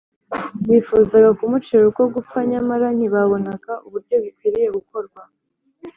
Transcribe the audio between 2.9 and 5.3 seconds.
ntibabonaga uburyo bikwiriye gukorwa